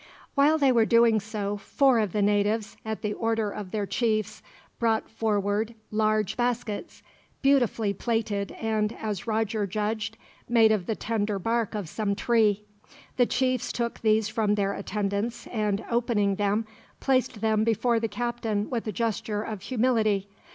While 0.33 0.57
they 0.57 0.71
were 0.71 0.87
doing 0.87 1.19
so, 1.19 1.57
four 1.57 1.99
of 1.99 2.11
the 2.11 2.23
natives, 2.23 2.75
at 2.83 3.03
the 3.03 3.13
order 3.13 3.51
of 3.51 3.69
their 3.69 3.85
chiefs, 3.85 4.41
brought 4.79 5.07
forward 5.07 5.75
large 5.91 6.35
baskets; 6.35 7.03
beautifully 7.43 7.93
plaited 7.93 8.51
and, 8.53 8.93
as 8.93 9.27
Roger 9.27 9.67
judged, 9.67 10.17
made 10.49 10.71
of 10.71 10.87
the 10.87 10.95
tender 10.95 11.37
bark 11.37 11.75
of 11.75 11.87
some 11.87 12.15
tree. 12.15 12.65
The 13.17 13.27
chiefs 13.27 13.71
took 13.71 13.99
these 13.99 14.27
from 14.27 14.55
their 14.55 14.73
attendants 14.73 15.45
and, 15.51 15.85
opening 15.87 16.37
them, 16.37 16.65
placed 16.99 17.39
them 17.41 17.63
before 17.63 17.99
the 17.99 18.07
captain 18.07 18.71
with 18.71 18.87
a 18.87 18.91
gesture 18.91 19.43
of 19.43 19.61
humility. 19.61 20.27